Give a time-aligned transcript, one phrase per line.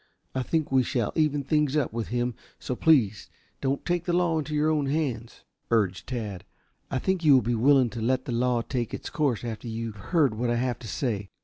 [0.33, 3.29] "I think we shall even things up with him, so please
[3.61, 6.43] don't take the law into your own hands," urged Tad.
[6.89, 9.91] "I think you will be willing to let the law take its course after you
[9.91, 11.29] have heard what I have to say.